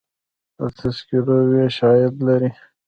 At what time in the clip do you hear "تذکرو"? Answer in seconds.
0.77-1.37